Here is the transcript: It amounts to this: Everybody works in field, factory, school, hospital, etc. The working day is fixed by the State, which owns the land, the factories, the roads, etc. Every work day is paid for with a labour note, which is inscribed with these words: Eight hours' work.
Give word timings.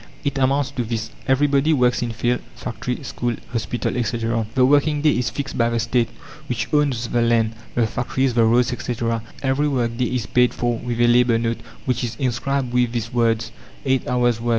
It 0.23 0.39
amounts 0.39 0.71
to 0.71 0.83
this: 0.83 1.11
Everybody 1.27 1.73
works 1.73 2.01
in 2.01 2.11
field, 2.11 2.41
factory, 2.55 3.03
school, 3.03 3.35
hospital, 3.53 3.95
etc. 3.95 4.47
The 4.55 4.65
working 4.65 5.03
day 5.03 5.11
is 5.15 5.29
fixed 5.29 5.59
by 5.59 5.69
the 5.69 5.79
State, 5.79 6.09
which 6.49 6.67
owns 6.73 7.07
the 7.09 7.21
land, 7.21 7.53
the 7.75 7.85
factories, 7.85 8.33
the 8.33 8.43
roads, 8.43 8.73
etc. 8.73 9.21
Every 9.43 9.67
work 9.67 9.97
day 9.97 10.05
is 10.05 10.25
paid 10.25 10.55
for 10.55 10.75
with 10.79 10.99
a 10.99 11.07
labour 11.07 11.37
note, 11.37 11.59
which 11.85 12.03
is 12.03 12.15
inscribed 12.15 12.73
with 12.73 12.93
these 12.93 13.13
words: 13.13 13.51
Eight 13.85 14.07
hours' 14.07 14.41
work. 14.41 14.49